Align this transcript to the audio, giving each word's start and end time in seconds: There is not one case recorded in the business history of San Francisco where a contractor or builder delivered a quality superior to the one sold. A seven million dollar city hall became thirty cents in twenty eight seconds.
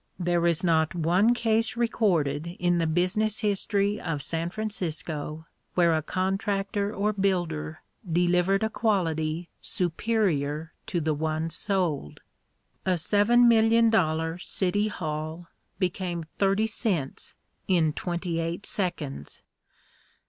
There 0.17 0.47
is 0.47 0.63
not 0.63 0.95
one 0.95 1.35
case 1.35 1.77
recorded 1.77 2.55
in 2.57 2.79
the 2.79 2.87
business 2.87 3.41
history 3.41 4.01
of 4.01 4.23
San 4.23 4.49
Francisco 4.49 5.45
where 5.75 5.95
a 5.95 6.01
contractor 6.01 6.91
or 6.91 7.13
builder 7.13 7.83
delivered 8.11 8.63
a 8.63 8.69
quality 8.71 9.47
superior 9.61 10.73
to 10.87 11.01
the 11.01 11.13
one 11.13 11.51
sold. 11.51 12.19
A 12.83 12.97
seven 12.97 13.47
million 13.47 13.91
dollar 13.91 14.39
city 14.39 14.87
hall 14.87 15.45
became 15.77 16.23
thirty 16.39 16.65
cents 16.65 17.35
in 17.67 17.93
twenty 17.93 18.39
eight 18.39 18.65
seconds. 18.65 19.43